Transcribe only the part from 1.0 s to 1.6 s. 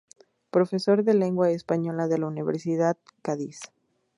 de Lengua